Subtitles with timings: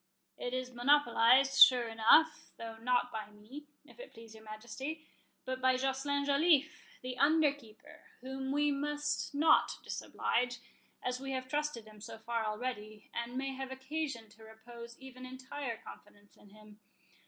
[0.35, 5.05] "It is monopolized, sure enough, though not by me, if it please your Majesty,
[5.45, 10.57] but by Joceline Joliffe, the under keeper, whom we must not disoblige,
[11.03, 15.23] as we have trusted him so far already, and may have occasion to repose even
[15.23, 16.79] entire confidence in him.